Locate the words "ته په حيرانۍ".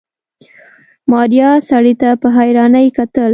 2.01-2.87